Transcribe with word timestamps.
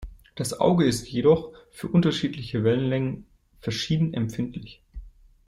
Das 0.33 0.59
Auge 0.59 0.87
ist 0.87 1.07
jedoch 1.09 1.53
für 1.69 1.87
unterschiedliche 1.87 2.63
Wellenlängen 2.63 3.27
verschieden 3.59 4.15
empfindlich. 4.15 4.81